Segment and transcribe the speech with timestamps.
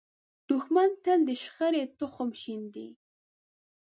[0.49, 2.87] دښمن تل د شخړې تخم شیندي